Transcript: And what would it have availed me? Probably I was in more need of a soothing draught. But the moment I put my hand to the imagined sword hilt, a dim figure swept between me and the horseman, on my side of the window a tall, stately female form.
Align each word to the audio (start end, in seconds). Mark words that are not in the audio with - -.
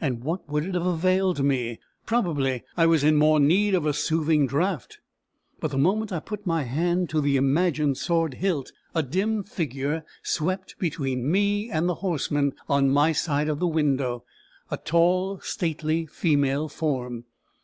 And 0.00 0.22
what 0.22 0.48
would 0.48 0.64
it 0.64 0.74
have 0.74 0.86
availed 0.86 1.42
me? 1.42 1.80
Probably 2.06 2.62
I 2.76 2.86
was 2.86 3.02
in 3.02 3.16
more 3.16 3.40
need 3.40 3.74
of 3.74 3.84
a 3.84 3.92
soothing 3.92 4.46
draught. 4.46 5.00
But 5.58 5.72
the 5.72 5.76
moment 5.76 6.12
I 6.12 6.20
put 6.20 6.46
my 6.46 6.62
hand 6.62 7.10
to 7.10 7.20
the 7.20 7.34
imagined 7.36 7.98
sword 7.98 8.34
hilt, 8.34 8.70
a 8.94 9.02
dim 9.02 9.42
figure 9.42 10.04
swept 10.22 10.78
between 10.78 11.28
me 11.28 11.68
and 11.68 11.88
the 11.88 11.96
horseman, 11.96 12.52
on 12.68 12.90
my 12.90 13.10
side 13.10 13.48
of 13.48 13.58
the 13.58 13.66
window 13.66 14.22
a 14.70 14.76
tall, 14.76 15.40
stately 15.40 16.06
female 16.06 16.68
form. 16.68 17.24